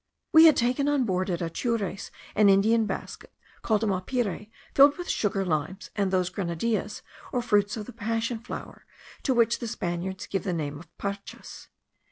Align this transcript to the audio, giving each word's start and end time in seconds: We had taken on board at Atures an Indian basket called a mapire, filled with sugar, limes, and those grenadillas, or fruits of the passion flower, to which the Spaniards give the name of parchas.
We 0.33 0.45
had 0.45 0.57
taken 0.57 0.87
on 0.87 1.03
board 1.03 1.29
at 1.29 1.43
Atures 1.43 2.09
an 2.33 2.49
Indian 2.49 2.87
basket 2.87 3.31
called 3.61 3.83
a 3.83 3.85
mapire, 3.85 4.49
filled 4.73 4.97
with 4.97 5.07
sugar, 5.07 5.45
limes, 5.45 5.91
and 5.95 6.09
those 6.09 6.31
grenadillas, 6.31 7.03
or 7.31 7.43
fruits 7.43 7.77
of 7.77 7.85
the 7.85 7.93
passion 7.93 8.39
flower, 8.39 8.87
to 9.21 9.35
which 9.35 9.59
the 9.59 9.67
Spaniards 9.67 10.25
give 10.25 10.43
the 10.43 10.53
name 10.53 10.79
of 10.79 10.87
parchas. 10.97 11.67